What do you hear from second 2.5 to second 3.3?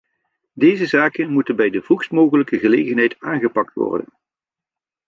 gelegenheid